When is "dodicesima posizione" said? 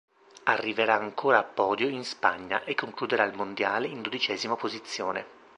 4.01-5.27